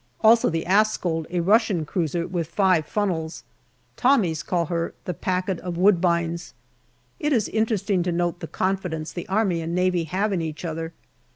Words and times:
Also 0.21 0.49
the 0.49 0.65
Askold, 0.65 1.27
a 1.29 1.41
Russian 1.41 1.85
cruiser, 1.85 2.25
with 2.25 2.47
five 2.47 2.87
funnels. 2.87 3.43
Tommies 3.97 4.41
call 4.43 4.65
her" 4.65 4.95
The 5.05 5.13
packet 5.13 5.59
of 5.59 5.75
Woodbines/' 5.77 6.53
It 7.19 7.31
is 7.31 7.47
interesting 7.47 8.01
to 8.01 8.11
note 8.11 8.39
the 8.39 8.47
confidence 8.47 9.11
the 9.13 9.27
Army 9.29 9.61
and 9.61 9.75
Navy 9.75 10.05
have 10.05 10.33
in 10.33 10.41
each 10.41 10.65
other. 10.65 10.93